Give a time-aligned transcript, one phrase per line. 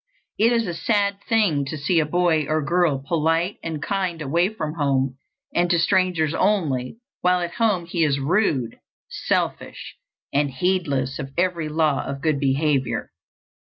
[0.39, 4.49] It is a sad thing to see a boy or girl polite and kind away
[4.49, 5.19] from home
[5.53, 8.79] and to strangers only, while at home he is rude,
[9.09, 9.97] selfish,
[10.33, 13.11] and heedless of every law of good behavior.